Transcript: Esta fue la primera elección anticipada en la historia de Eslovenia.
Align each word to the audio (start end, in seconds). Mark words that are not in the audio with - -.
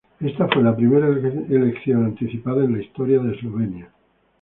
Esta 0.19 0.47
fue 0.47 0.63
la 0.63 0.75
primera 0.75 1.05
elección 1.09 2.05
anticipada 2.05 2.63
en 2.63 2.73
la 2.75 2.81
historia 2.81 3.19
de 3.19 3.35
Eslovenia. 3.35 3.91